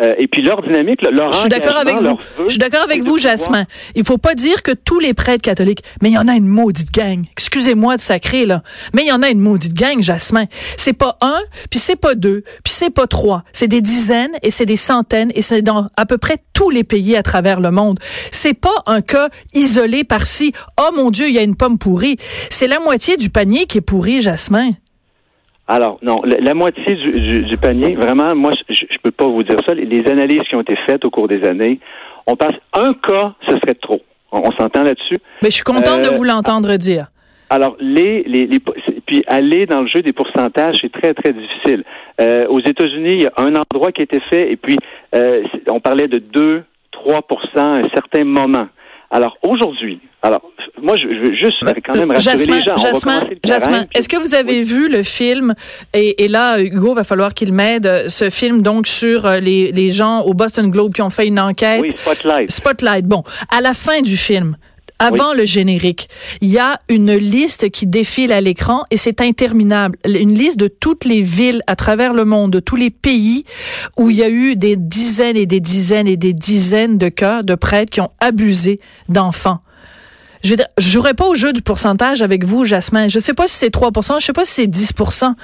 euh, 0.00 0.14
et 0.18 0.26
puis 0.26 0.42
leur 0.42 0.62
dynamique, 0.62 1.02
leur 1.02 1.32
Je 1.32 1.38
suis 1.38 1.48
d'accord 1.48 1.76
avec 1.76 1.96
vous. 1.96 2.18
Je 2.44 2.48
suis 2.48 2.58
d'accord 2.58 2.82
avec 2.82 3.02
vous, 3.02 3.18
Jasmin. 3.18 3.66
Il 3.94 4.04
faut 4.04 4.18
pas 4.18 4.34
dire 4.34 4.62
que 4.62 4.72
tous 4.72 4.98
les 4.98 5.14
prêtres 5.14 5.42
catholiques, 5.42 5.82
mais 6.02 6.10
il 6.10 6.14
y 6.14 6.18
en 6.18 6.28
a 6.28 6.34
une 6.34 6.46
maudite 6.46 6.92
gang. 6.92 7.24
Excusez-moi 7.32 7.96
de 7.96 8.00
sacrer 8.00 8.46
là, 8.46 8.62
mais 8.94 9.02
il 9.02 9.08
y 9.08 9.12
en 9.12 9.22
a 9.22 9.28
une 9.28 9.40
maudite 9.40 9.74
gang, 9.74 10.00
Jasmin. 10.00 10.46
C'est 10.76 10.92
pas 10.92 11.16
un, 11.20 11.40
puis 11.70 11.78
c'est 11.78 11.96
pas 11.96 12.14
deux, 12.14 12.42
puis 12.64 12.72
c'est 12.72 12.90
pas 12.90 13.06
trois. 13.06 13.44
C'est 13.52 13.68
des 13.68 13.80
dizaines 13.80 14.32
et 14.42 14.50
c'est 14.50 14.66
des 14.66 14.76
centaines 14.76 15.32
et 15.34 15.42
c'est 15.42 15.62
dans 15.62 15.88
à 15.96 16.06
peu 16.06 16.18
près 16.18 16.36
tous 16.54 16.70
les 16.70 16.84
pays 16.84 17.16
à 17.16 17.22
travers 17.22 17.60
le 17.60 17.70
monde. 17.70 17.98
C'est 18.32 18.54
pas 18.54 18.74
un 18.86 19.00
cas 19.02 19.28
isolé 19.54 20.04
par-ci. 20.04 20.52
Oh 20.78 20.90
mon 20.96 21.10
Dieu, 21.10 21.28
il 21.28 21.34
y 21.34 21.38
a 21.38 21.42
une 21.42 21.56
pomme 21.56 21.78
pourrie. 21.78 22.16
C'est 22.50 22.68
la 22.68 22.78
moitié 22.78 23.16
du 23.16 23.30
panier 23.30 23.66
qui 23.66 23.78
est 23.78 23.82
pourri, 23.82 24.20
Jasmin. 24.22 24.70
Alors, 25.70 26.00
non, 26.02 26.20
la, 26.24 26.52
moitié 26.52 26.96
du, 26.96 27.56
panier, 27.56 27.94
vraiment, 27.94 28.34
moi, 28.34 28.50
je 28.68 28.79
peux 29.02 29.10
pas 29.10 29.26
vous 29.26 29.42
dire 29.42 29.58
ça. 29.66 29.74
Les, 29.74 30.06
analyses 30.10 30.42
qui 30.48 30.56
ont 30.56 30.60
été 30.60 30.76
faites 30.86 31.04
au 31.04 31.10
cours 31.10 31.28
des 31.28 31.44
années, 31.44 31.80
on 32.26 32.36
passe 32.36 32.54
un 32.74 32.92
cas, 32.92 33.34
ce 33.48 33.54
serait 33.54 33.74
trop. 33.74 34.00
On, 34.32 34.50
s'entend 34.52 34.84
là-dessus? 34.84 35.18
Mais 35.42 35.50
je 35.50 35.56
suis 35.56 35.64
contente 35.64 36.02
de 36.02 36.08
euh, 36.08 36.16
vous 36.16 36.24
l'entendre 36.24 36.76
dire. 36.76 37.06
Alors, 37.48 37.76
les, 37.80 38.22
les, 38.22 38.48
puis 39.04 39.24
aller 39.26 39.66
dans 39.66 39.80
le 39.80 39.88
jeu 39.88 40.02
des 40.02 40.12
pourcentages, 40.12 40.78
c'est 40.80 40.92
très, 40.92 41.14
très 41.14 41.32
difficile. 41.32 41.82
Euh, 42.20 42.46
aux 42.46 42.60
États-Unis, 42.60 43.14
il 43.14 43.22
y 43.22 43.26
a 43.26 43.32
un 43.38 43.54
endroit 43.56 43.90
qui 43.90 44.02
a 44.02 44.04
été 44.04 44.20
fait, 44.30 44.52
et 44.52 44.56
puis 44.56 44.78
euh, 45.16 45.42
on 45.68 45.80
parlait 45.80 46.06
de 46.06 46.18
2, 46.18 46.62
3% 46.92 47.58
à 47.58 47.62
un 47.62 47.82
certain 47.92 48.24
moment. 48.24 48.68
Alors, 49.10 49.36
aujourd'hui, 49.42 50.00
alors, 50.22 50.40
moi, 50.80 50.94
je 50.96 51.06
veux 51.06 51.34
juste 51.34 51.56
quand 51.84 51.96
même 51.96 52.12
rassurer 52.12 52.36
Jasmin, 52.36 52.56
les 52.56 52.62
gens. 52.62 52.76
Jasmin, 52.76 53.24
Jasmin 53.44 53.86
est-ce 53.94 54.08
que 54.08 54.16
vous 54.16 54.34
avez 54.34 54.62
vu 54.62 54.88
le 54.88 55.02
film, 55.02 55.54
et, 55.94 56.24
et, 56.24 56.28
là, 56.28 56.60
Hugo, 56.60 56.94
va 56.94 57.04
falloir 57.04 57.34
qu'il 57.34 57.52
m'aide, 57.52 58.08
ce 58.08 58.30
film 58.30 58.62
donc 58.62 58.86
sur 58.86 59.26
euh, 59.26 59.38
les, 59.40 59.72
les 59.72 59.90
gens 59.90 60.20
au 60.22 60.34
Boston 60.34 60.70
Globe 60.70 60.92
qui 60.92 61.02
ont 61.02 61.10
fait 61.10 61.26
une 61.26 61.40
enquête. 61.40 61.80
Oui, 61.80 61.90
Spotlight. 61.96 62.50
Spotlight. 62.50 63.06
Bon, 63.06 63.22
à 63.50 63.60
la 63.60 63.74
fin 63.74 64.00
du 64.02 64.16
film, 64.16 64.56
avant 65.00 65.32
le 65.32 65.46
générique, 65.46 66.08
il 66.42 66.50
y 66.50 66.58
a 66.58 66.78
une 66.88 67.14
liste 67.14 67.70
qui 67.70 67.86
défile 67.86 68.32
à 68.32 68.40
l'écran 68.40 68.84
et 68.90 68.96
c'est 68.96 69.20
interminable. 69.20 69.98
Une 70.06 70.34
liste 70.34 70.58
de 70.58 70.68
toutes 70.68 71.06
les 71.06 71.22
villes 71.22 71.62
à 71.66 71.74
travers 71.74 72.12
le 72.12 72.24
monde, 72.24 72.52
de 72.52 72.60
tous 72.60 72.76
les 72.76 72.90
pays 72.90 73.44
où 73.98 74.10
il 74.10 74.16
y 74.16 74.22
a 74.22 74.28
eu 74.28 74.56
des 74.56 74.76
dizaines 74.76 75.36
et 75.36 75.46
des 75.46 75.60
dizaines 75.60 76.06
et 76.06 76.18
des 76.18 76.34
dizaines 76.34 76.98
de 76.98 77.08
cas 77.08 77.42
de 77.42 77.54
prêtres 77.54 77.90
qui 77.90 78.00
ont 78.02 78.10
abusé 78.20 78.78
d'enfants 79.08 79.60
je 80.42 80.54
ne 80.54 80.62
jouerai 80.78 81.14
pas 81.14 81.26
au 81.26 81.34
jeu 81.34 81.52
du 81.52 81.62
pourcentage 81.62 82.22
avec 82.22 82.44
vous, 82.44 82.64
Jasmin. 82.64 83.08
Je 83.08 83.18
sais 83.18 83.34
pas 83.34 83.46
si 83.46 83.56
c'est 83.56 83.74
3% 83.74 84.20
je 84.20 84.26
sais 84.26 84.32
pas 84.32 84.44
si 84.44 84.62
c'est 84.62 84.66
10% 84.66 85.34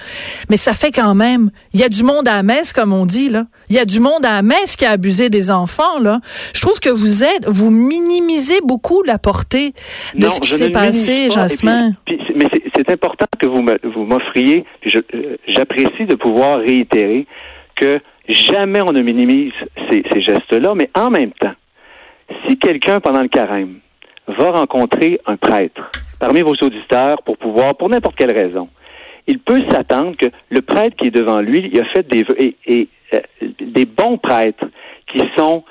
mais 0.50 0.56
ça 0.56 0.72
fait 0.72 0.92
quand 0.92 1.14
même. 1.14 1.50
Il 1.72 1.80
y 1.80 1.84
a 1.84 1.88
du 1.88 2.02
monde 2.02 2.28
à 2.28 2.36
la 2.36 2.42
messe, 2.42 2.72
comme 2.72 2.92
on 2.92 3.06
dit, 3.06 3.28
là. 3.28 3.44
Il 3.68 3.76
y 3.76 3.78
a 3.78 3.84
du 3.84 4.00
monde 4.00 4.24
à 4.24 4.36
la 4.36 4.42
messe 4.42 4.76
qui 4.76 4.84
a 4.84 4.90
abusé 4.90 5.28
des 5.30 5.50
enfants, 5.50 5.98
là. 6.00 6.20
Je 6.54 6.60
trouve 6.60 6.80
que 6.80 6.90
vous 6.90 7.24
êtes, 7.24 7.46
vous 7.46 7.70
minimisez 7.70 8.60
beaucoup 8.64 9.02
la 9.02 9.18
portée 9.18 9.72
de 10.14 10.28
ce 10.28 10.40
qui 10.40 10.48
s'est 10.48 10.70
passé, 10.70 11.30
Jasmin. 11.30 11.92
mais 12.34 12.46
c'est 12.74 12.90
important 12.90 13.26
que 13.38 13.46
vous 13.46 14.04
m'offriez, 14.04 14.64
euh, 14.94 15.36
j'apprécie 15.48 16.06
de 16.06 16.14
pouvoir 16.14 16.58
réitérer 16.60 17.26
que 17.74 18.00
jamais 18.28 18.80
on 18.82 18.92
ne 18.92 19.02
minimise 19.02 19.52
ces, 19.90 20.02
ces 20.12 20.20
gestes-là, 20.22 20.74
mais 20.74 20.90
en 20.94 21.10
même 21.10 21.32
temps, 21.32 21.54
si 22.48 22.58
quelqu'un 22.58 23.00
pendant 23.00 23.22
le 23.22 23.28
carême 23.28 23.76
va 24.26 24.50
rencontrer 24.50 25.20
un 25.26 25.36
prêtre 25.36 25.90
parmi 26.18 26.40
vos 26.42 26.54
auditeurs 26.62 27.22
pour 27.22 27.36
pouvoir, 27.36 27.76
pour 27.76 27.88
n'importe 27.88 28.16
quelle 28.16 28.32
raison, 28.32 28.68
il 29.26 29.38
peut 29.38 29.62
s'attendre 29.70 30.16
que 30.16 30.26
le 30.50 30.62
prêtre 30.62 30.96
qui 30.96 31.08
est 31.08 31.10
devant 31.10 31.40
lui, 31.40 31.70
il 31.72 31.80
a 31.80 31.84
fait 31.86 32.06
des 32.08 32.24
et, 32.66 32.88
euh, 33.12 33.20
des 33.60 33.84
bons 33.84 34.18
prêtres 34.18 34.64
qui 35.12 35.20
sont 35.36 35.64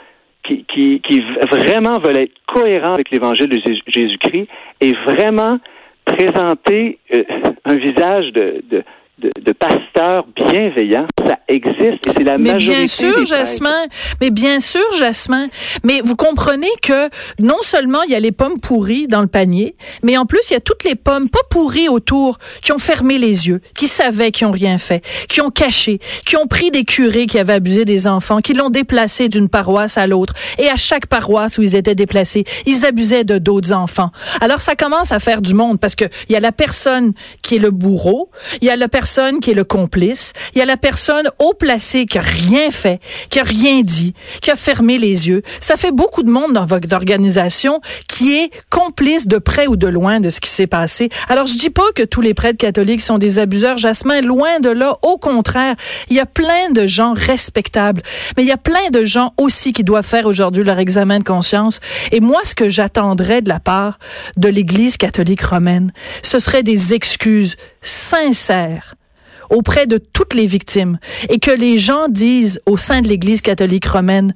qui, 0.43 0.63
qui, 0.65 1.01
qui, 1.01 1.23
vraiment 1.49 1.97
veulent 1.97 2.19
être 2.19 2.33
cohérents 2.45 2.93
avec 2.93 3.09
l'évangile 3.09 3.47
de 3.47 3.59
Jésus-Christ 3.87 4.47
et 4.79 4.93
vraiment 5.05 5.57
présenter 6.05 6.99
euh, 7.13 7.23
un 7.65 7.75
visage 7.75 8.31
de, 8.31 8.61
de 8.69 8.83
de, 9.17 9.51
pasteurs 9.53 10.25
bienveillants, 10.35 11.07
ça 11.17 11.39
existe 11.47 12.05
et 12.07 12.11
c'est 12.17 12.23
la 12.23 12.37
mais 12.37 12.53
majorité. 12.53 12.75
Bien 12.75 12.87
sûr, 12.87 13.25
Jasmin. 13.25 13.85
Mais 14.19 14.29
bien 14.29 14.59
sûr, 14.59 14.83
Jasmin. 14.97 15.47
Mais 15.83 16.01
vous 16.03 16.15
comprenez 16.15 16.67
que 16.81 17.09
non 17.39 17.57
seulement 17.61 18.01
il 18.03 18.11
y 18.11 18.15
a 18.15 18.19
les 18.19 18.33
pommes 18.33 18.59
pourries 18.59 19.07
dans 19.07 19.21
le 19.21 19.27
panier, 19.27 19.75
mais 20.03 20.17
en 20.17 20.25
plus 20.25 20.41
il 20.49 20.53
y 20.53 20.57
a 20.57 20.59
toutes 20.59 20.83
les 20.83 20.95
pommes 20.95 21.29
pas 21.29 21.39
pourries 21.49 21.87
autour 21.87 22.37
qui 22.61 22.73
ont 22.73 22.77
fermé 22.77 23.17
les 23.17 23.47
yeux, 23.47 23.61
qui 23.77 23.87
savaient 23.87 24.31
qu'ils 24.31 24.47
ont 24.47 24.51
rien 24.51 24.77
fait, 24.77 25.01
qui 25.29 25.39
ont 25.41 25.49
caché, 25.49 25.99
qui 26.25 26.35
ont 26.35 26.47
pris 26.47 26.71
des 26.71 26.83
curés 26.83 27.25
qui 27.25 27.39
avaient 27.39 27.53
abusé 27.53 27.85
des 27.85 28.07
enfants, 28.07 28.41
qui 28.41 28.53
l'ont 28.53 28.69
déplacé 28.69 29.29
d'une 29.29 29.47
paroisse 29.47 29.97
à 29.97 30.07
l'autre. 30.07 30.33
Et 30.57 30.67
à 30.67 30.75
chaque 30.75 31.07
paroisse 31.07 31.57
où 31.57 31.61
ils 31.61 31.75
étaient 31.75 31.95
déplacés, 31.95 32.43
ils 32.65 32.85
abusaient 32.85 33.23
de 33.23 33.37
d'autres 33.37 33.71
enfants. 33.71 34.11
Alors 34.41 34.59
ça 34.59 34.75
commence 34.75 35.13
à 35.13 35.19
faire 35.19 35.41
du 35.41 35.53
monde 35.53 35.79
parce 35.79 35.95
que 35.95 36.05
il 36.27 36.33
y 36.33 36.35
a 36.35 36.41
la 36.41 36.51
personne 36.51 37.13
qui 37.41 37.55
est 37.55 37.59
le 37.59 37.71
bourreau, 37.71 38.29
il 38.61 38.67
y 38.67 38.69
a 38.69 38.75
la 38.75 38.89
personne 38.89 39.04
personne 39.05 39.39
qui 39.39 39.51
est 39.51 39.53
le 39.53 39.63
complice, 39.63 40.33
il 40.55 40.57
y 40.57 40.61
a 40.63 40.65
la 40.65 40.77
personne 40.77 41.29
haut 41.37 41.53
placée 41.53 42.07
qui 42.07 42.17
a 42.17 42.21
rien 42.21 42.71
fait, 42.71 42.99
qui 43.29 43.39
a 43.39 43.43
rien 43.43 43.81
dit, 43.83 44.15
qui 44.41 44.49
a 44.49 44.55
fermé 44.55 44.97
les 44.97 45.27
yeux. 45.27 45.43
Ça 45.59 45.77
fait 45.77 45.91
beaucoup 45.91 46.23
de 46.23 46.31
monde 46.31 46.53
dans 46.53 46.65
votre 46.65 46.91
organisation 46.91 47.81
qui 48.07 48.35
est 48.35 48.49
complice 48.71 49.27
de 49.27 49.37
près 49.37 49.67
ou 49.67 49.75
de 49.75 49.85
loin 49.85 50.19
de 50.19 50.31
ce 50.31 50.41
qui 50.41 50.49
s'est 50.49 50.65
passé. 50.65 51.09
Alors 51.29 51.45
je 51.45 51.55
dis 51.55 51.69
pas 51.69 51.83
que 51.93 52.01
tous 52.01 52.21
les 52.21 52.33
prêtres 52.33 52.57
catholiques 52.57 53.01
sont 53.01 53.19
des 53.19 53.37
abuseurs, 53.37 53.77
Jasmin, 53.77 54.21
loin 54.21 54.59
de 54.59 54.69
là. 54.69 54.97
Au 55.03 55.19
contraire, 55.19 55.75
il 56.09 56.15
y 56.15 56.19
a 56.19 56.25
plein 56.25 56.71
de 56.71 56.87
gens 56.87 57.13
respectables, 57.13 58.01
mais 58.35 58.43
il 58.43 58.47
y 58.47 58.51
a 58.51 58.57
plein 58.57 58.89
de 58.91 59.05
gens 59.05 59.35
aussi 59.37 59.71
qui 59.71 59.83
doivent 59.83 60.03
faire 60.03 60.25
aujourd'hui 60.25 60.63
leur 60.63 60.79
examen 60.79 61.19
de 61.19 61.23
conscience. 61.23 61.79
Et 62.11 62.21
moi, 62.21 62.41
ce 62.43 62.55
que 62.55 62.69
j'attendrais 62.69 63.43
de 63.43 63.49
la 63.49 63.59
part 63.59 63.99
de 64.35 64.47
l'Église 64.47 64.97
catholique 64.97 65.43
romaine, 65.43 65.91
ce 66.23 66.39
serait 66.39 66.63
des 66.63 66.95
excuses 66.95 67.55
sincères 67.81 68.94
auprès 69.49 69.87
de 69.87 69.97
toutes 69.97 70.33
les 70.33 70.47
victimes 70.47 70.97
et 71.29 71.39
que 71.39 71.51
les 71.51 71.77
gens 71.77 72.07
disent 72.09 72.61
au 72.65 72.77
sein 72.77 73.01
de 73.01 73.07
l'Église 73.07 73.41
catholique 73.41 73.85
romaine 73.85 74.33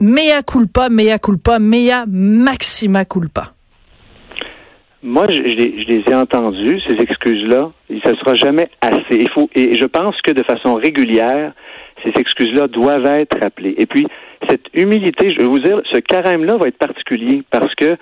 mea 0.00 0.42
culpa, 0.42 0.88
mea 0.88 1.18
culpa, 1.18 1.58
mea 1.58 2.04
maxima 2.06 3.04
culpa. 3.04 3.52
Moi, 5.02 5.26
je, 5.30 5.40
les, 5.42 6.02
ai 6.10 6.14
entendus, 6.14 6.80
ces 6.86 6.96
excuses-là. 6.96 7.72
Ça 8.04 8.14
sera 8.18 8.34
jamais 8.34 8.68
assez. 8.82 9.16
Il 9.18 9.30
faut, 9.30 9.48
et 9.54 9.76
je 9.76 9.86
pense 9.86 10.20
que 10.20 10.30
de 10.30 10.42
façon 10.42 10.74
régulière, 10.74 11.52
ces 12.04 12.12
excuses-là 12.20 12.68
doivent 12.68 13.06
être 13.06 13.38
rappelées. 13.42 13.74
Et 13.78 13.86
puis, 13.86 14.06
cette 14.48 14.66
humilité, 14.74 15.30
je 15.30 15.36
vais 15.40 15.48
vous 15.48 15.58
dire, 15.58 15.80
ce 15.90 16.00
carême-là 16.00 16.58
va 16.58 16.68
être 16.68 16.78
particulier 16.78 17.42
parce 17.50 17.74
que 17.74 17.96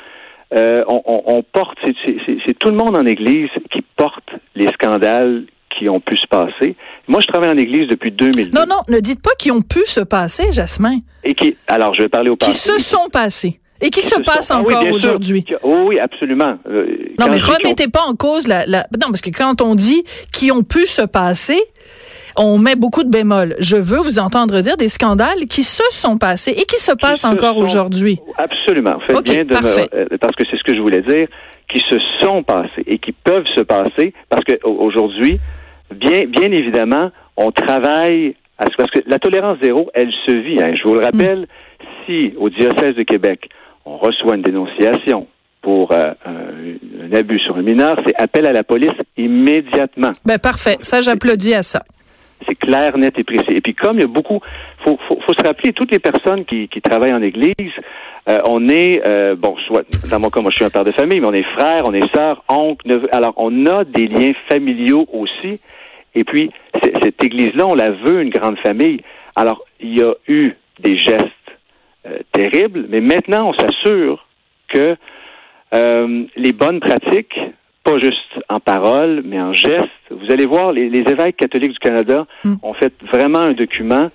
euh, 0.57 0.83
on, 0.89 1.43
porte, 1.53 1.79
c'est 1.85 2.59
tout 2.59 2.71
le 2.71 2.77
monde 2.77 2.97
en 2.97 3.05
Église 3.05 3.51
qui 3.71 3.83
porte 3.97 4.31
les 4.55 4.69
scandales 4.69 5.45
qui 5.77 5.89
ont 5.89 6.01
pu 6.01 6.17
se 6.17 6.27
passer. 6.27 6.77
Moi, 7.07 7.21
je 7.21 7.27
travaille 7.27 7.51
en 7.51 7.57
Église 7.57 7.89
depuis 7.89 8.11
2000. 8.11 8.51
Non, 8.55 8.65
non, 8.69 8.81
ne 8.89 9.01
dites 9.01 9.23
pas 9.23 9.31
qui 9.39 9.51
ont 9.51 9.63
pu 9.63 9.81
se 9.87 10.01
passer, 10.01 10.53
Jasmin. 10.53 10.99
Et 11.25 11.35
qui, 11.35 11.57
alors, 11.67 11.95
je 11.95 12.03
vais 12.03 12.09
parler 12.09 12.31
au 12.31 12.37
passé. 12.37 12.53
Qui 12.53 12.57
se 12.57 12.79
sont 12.79 13.09
passés. 13.11 13.61
Et 13.81 13.91
qui 13.91 14.01
se, 14.01 14.21
passent 14.23 14.51
ah 14.51 14.59
encore 14.59 14.85
aujourd'hui. 14.89 15.45
oui, 15.63 16.01
absolument. 16.01 16.59
Euh, 16.69 17.13
non, 17.21 17.29
mais 17.31 17.39
remettez 17.39 17.87
pas 17.87 18.03
en 18.03 18.15
cause 18.15 18.49
la, 18.49 18.67
la, 18.67 18.89
Non, 19.01 19.07
parce 19.07 19.21
que 19.21 19.31
quand 19.31 19.61
on 19.61 19.77
dit 19.77 20.03
qui 20.33 20.51
ont 20.51 20.65
pu 20.65 20.85
se 20.85 21.03
passer, 21.03 21.61
on 22.37 22.59
met 22.59 22.75
beaucoup 22.75 23.05
de 23.05 23.09
bémols. 23.09 23.55
Je 23.61 23.77
veux 23.77 23.99
vous 23.99 24.19
entendre 24.19 24.61
dire 24.61 24.77
des 24.77 24.89
scandales 24.89 25.47
qui 25.49 25.63
se 25.63 25.83
sont 25.91 26.19
passés 26.19 26.53
et 26.53 26.65
qui 26.65 26.77
se 26.77 26.93
passent 26.93 27.25
encore 27.25 27.57
aujourd'hui. 27.59 28.19
Absolument. 28.37 28.99
Faites 29.07 29.23
bien 29.25 29.45
de 29.45 29.55
euh, 29.55 30.07
parce 30.21 30.35
que 30.35 30.45
c'est 30.51 30.57
ce 30.57 30.65
que 30.65 30.75
je 30.75 30.81
voulais 30.81 31.03
dire, 31.03 31.29
qui 31.69 31.81
se 31.81 31.99
sont 32.21 32.43
passés 32.43 32.85
et 32.87 32.99
qui 32.99 33.13
peuvent 33.13 33.47
se 33.55 33.63
passer 33.63 34.13
parce 34.29 34.43
qu'aujourd'hui, 34.45 35.39
bien, 35.95 36.25
bien 36.27 36.51
évidemment, 36.51 37.11
on 37.37 37.51
travaille 37.51 38.35
à 38.59 38.65
ce 38.67 38.77
parce 38.77 38.91
que 38.91 39.01
la 39.07 39.19
tolérance 39.19 39.59
zéro, 39.63 39.91
elle 39.95 40.13
se 40.27 40.33
vit. 40.33 40.61
Hein. 40.63 40.75
Je 40.75 40.89
vous 40.89 40.95
le 40.95 41.05
rappelle, 41.05 41.47
si 42.05 42.35
au 42.39 42.49
diocèse 42.51 42.95
de 42.95 43.03
Québec, 43.03 43.49
on 43.85 43.97
reçoit 43.97 44.37
une 44.37 44.43
dénonciation 44.43 45.27
pour 45.63 45.93
euh, 45.93 46.13
un, 46.25 47.17
abus 47.17 47.41
sur 47.41 47.57
un 47.57 47.63
mineur, 47.63 48.01
c'est 48.07 48.15
appel 48.17 48.47
à 48.47 48.53
la 48.53 48.63
police 48.63 48.93
immédiatement. 49.17 50.13
Ben 50.25 50.39
parfait, 50.39 50.77
ça 50.81 51.01
j'applaudis 51.01 51.55
à 51.55 51.63
ça. 51.63 51.83
C'est 52.47 52.55
clair, 52.55 52.97
net 52.97 53.19
et 53.19 53.25
précis. 53.25 53.53
Et 53.57 53.61
puis 53.61 53.75
comme 53.75 53.97
il 53.99 54.03
y 54.03 54.05
a 54.05 54.09
beaucoup, 54.09 54.41
faut, 54.89 54.99
faut, 55.07 55.21
faut 55.21 55.35
se 55.35 55.43
rappeler 55.43 55.73
toutes 55.73 55.91
les 55.91 55.99
personnes 55.99 56.45
qui, 56.45 56.69
qui 56.69 56.81
travaillent 56.81 57.13
en 57.13 57.23
Église. 57.23 57.73
Euh, 58.29 58.41
on 58.47 58.69
est 58.69 59.03
euh, 59.07 59.35
bon, 59.37 59.57
soit 59.67 59.85
dans 60.11 60.21
mon 60.21 60.31
cas, 60.31 60.41
moi 60.41 60.51
je 60.51 60.57
suis 60.57 60.65
un 60.65 60.71
père 60.71 60.85
de 60.85 60.91
famille, 60.91 61.21
mais 61.21 61.27
on 61.27 61.33
est 61.33 61.43
frère, 61.43 61.85
on 61.87 61.95
est 61.95 62.15
sœur, 62.15 62.43
oncle, 62.49 62.87
neveu. 62.87 63.07
Alors 63.13 63.35
on 63.37 63.67
a 63.67 63.85
des 63.85 64.07
liens 64.07 64.33
familiaux 64.49 65.07
aussi. 65.13 65.61
Et 66.15 66.25
puis, 66.25 66.51
cette 66.83 67.23
Église-là, 67.23 67.67
on 67.67 67.75
la 67.75 67.91
veut 67.91 68.23
une 68.23 68.31
grande 68.31 68.59
famille. 68.59 69.03
Alors, 69.37 69.63
il 69.79 69.99
y 69.99 70.03
a 70.03 70.15
eu 70.27 70.53
des 70.81 70.97
gestes 70.97 71.23
euh, 72.07 72.19
terribles, 72.33 72.87
mais 72.89 73.01
maintenant, 73.01 73.51
on 73.51 73.53
s'assure 73.53 74.27
que 74.69 74.97
les 75.71 76.53
bonnes 76.53 76.81
pratiques, 76.81 77.39
pas 77.85 77.99
juste 77.99 78.41
en 78.49 78.59
parole, 78.59 79.23
mais 79.23 79.39
en 79.39 79.53
gestes, 79.53 79.85
vous 80.11 80.31
allez 80.31 80.47
voir, 80.47 80.73
les, 80.73 80.87
évêques 80.87 81.37
catholiques 81.37 81.73
du 81.73 81.79
Canada 81.79 82.27
mm. 82.43 82.55
ont 82.63 82.73
fait 82.73 82.93
vraiment 83.13 83.41
un 83.41 83.53
document 83.53 84.11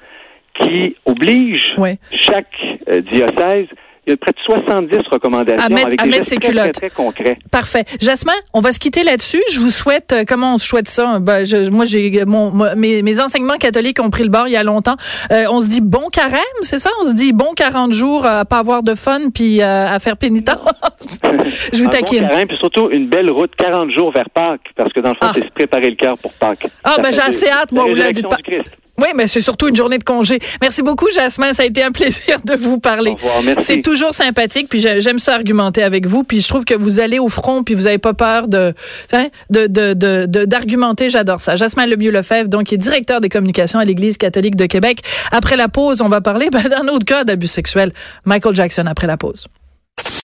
qui 0.59 0.95
oblige 1.05 1.73
chaque 2.11 2.53
euh, 2.89 3.01
diocèse 3.01 3.67
il 4.05 4.11
y 4.11 4.13
a 4.13 4.17
près 4.17 4.31
de 4.31 4.39
70 4.39 4.97
recommandations 5.11 5.63
avec 5.65 6.03
des 6.03 6.11
gestes 6.11 6.39
très, 6.41 6.71
très, 6.71 6.89
concrets. 6.89 7.37
Parfait. 7.51 7.85
Jasmin, 8.01 8.33
on 8.53 8.59
va 8.59 8.73
se 8.73 8.79
quitter 8.79 9.03
là-dessus. 9.03 9.41
Je 9.49 9.59
vous 9.59 9.69
souhaite, 9.69 10.11
euh, 10.11 10.23
comment 10.27 10.55
on 10.55 10.57
souhaite 10.57 10.89
ça? 10.89 11.19
Ben, 11.19 11.45
je, 11.45 11.69
moi, 11.69 11.85
j'ai 11.85 12.25
mon, 12.25 12.51
mes, 12.75 13.01
mes, 13.01 13.21
enseignements 13.21 13.55
catholiques 13.55 14.01
ont 14.01 14.09
pris 14.09 14.23
le 14.23 14.29
bord 14.29 14.47
il 14.47 14.53
y 14.53 14.57
a 14.57 14.63
longtemps. 14.63 14.95
Euh, 15.31 15.45
on 15.49 15.61
se 15.61 15.69
dit 15.69 15.79
bon 15.81 16.09
carême, 16.11 16.41
c'est 16.61 16.79
ça? 16.79 16.89
On 17.01 17.05
se 17.05 17.13
dit 17.13 17.31
bon 17.31 17.53
40 17.55 17.93
jours 17.93 18.25
à 18.25 18.43
pas 18.43 18.59
avoir 18.59 18.83
de 18.83 18.93
fun 18.93 19.29
puis 19.33 19.61
euh, 19.61 19.87
à 19.87 19.97
faire 19.99 20.17
pénitence. 20.17 20.59
je 21.73 21.81
vous 21.81 21.89
taquine. 21.89 22.23
Bon 22.23 22.27
carême, 22.27 22.47
puis 22.47 22.57
surtout 22.57 22.89
une 22.91 23.07
belle 23.07 23.29
route 23.29 23.55
40 23.55 23.89
jours 23.91 24.11
vers 24.11 24.29
Pâques, 24.29 24.69
parce 24.75 24.91
que 24.91 24.99
dans 24.99 25.09
le 25.11 25.15
fond, 25.15 25.27
ah. 25.27 25.31
c'est 25.33 25.45
se 25.45 25.51
préparer 25.51 25.89
le 25.89 25.95
cœur 25.95 26.17
pour 26.17 26.33
Pâques. 26.33 26.67
Ah, 26.83 26.97
ben 27.01 27.11
j'ai 27.13 27.21
assez 27.21 27.49
hâte, 27.49 27.71
moi, 27.71 27.85
vous 27.85 27.95
l'avez 27.95 28.11
dit. 28.11 28.23
Oui, 28.99 29.07
mais 29.15 29.25
c'est 29.25 29.41
surtout 29.41 29.67
une 29.67 29.75
journée 29.75 29.97
de 29.97 30.03
congé. 30.03 30.39
Merci 30.61 30.83
beaucoup, 30.83 31.09
Jasmin. 31.09 31.51
Ça 31.53 31.63
a 31.63 31.65
été 31.65 31.83
un 31.83 31.91
plaisir 31.91 32.39
de 32.45 32.53
vous 32.55 32.79
parler. 32.79 33.15
C'est 33.59 33.81
toujours 33.81 34.13
sympathique, 34.13 34.67
puis 34.69 34.79
j'aime 34.79 35.19
ça 35.19 35.33
argumenter 35.33 35.81
avec 35.81 36.05
vous. 36.05 36.23
Puis 36.23 36.41
je 36.41 36.47
trouve 36.47 36.63
que 36.63 36.75
vous 36.75 36.99
allez 36.99 37.17
au 37.17 37.29
front, 37.29 37.63
puis 37.63 37.73
vous 37.73 37.83
n'avez 37.83 37.97
pas 37.97 38.13
peur 38.13 38.47
de 38.47 38.73
hein, 39.11 39.27
d'argumenter. 39.49 41.09
J'adore 41.09 41.39
ça. 41.39 41.55
Jasmin 41.55 41.87
Lemieux-Lefebvre, 41.87 42.49
donc, 42.49 42.65
qui 42.65 42.75
est 42.75 42.77
directeur 42.77 43.19
des 43.19 43.29
communications 43.29 43.79
à 43.79 43.85
l'Église 43.85 44.17
catholique 44.17 44.55
de 44.55 44.67
Québec. 44.67 45.01
Après 45.31 45.57
la 45.57 45.69
pause, 45.69 46.01
on 46.01 46.09
va 46.09 46.21
parler 46.21 46.49
ben, 46.51 46.63
d'un 46.63 46.87
autre 46.87 47.05
cas 47.05 47.23
d'abus 47.23 47.47
sexuel. 47.47 47.93
Michael 48.25 48.53
Jackson, 48.53 48.85
après 48.85 49.07
la 49.07 49.17
pause. 49.17 49.47